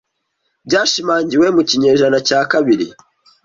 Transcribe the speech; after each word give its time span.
byashimangiwe 0.65 1.47
mu 1.55 1.61
kinyejana 1.69 2.17
cya 2.27 2.39
kabiri 2.51 2.87